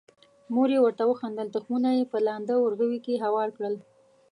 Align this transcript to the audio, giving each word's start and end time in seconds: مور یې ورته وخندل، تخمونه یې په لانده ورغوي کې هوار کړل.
مور 0.53 0.69
یې 0.75 0.79
ورته 0.83 1.03
وخندل، 1.07 1.47
تخمونه 1.55 1.89
یې 1.97 2.03
په 2.11 2.17
لانده 2.27 2.55
ورغوي 2.59 2.99
کې 3.05 3.21
هوار 3.25 3.49
کړل. 3.57 3.75